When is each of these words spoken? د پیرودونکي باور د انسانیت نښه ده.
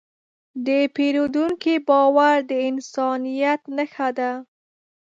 د 0.65 0.67
پیرودونکي 0.95 1.75
باور 1.87 2.37
د 2.49 2.51
انسانیت 2.69 3.61
نښه 3.75 4.09
ده. 4.17 4.31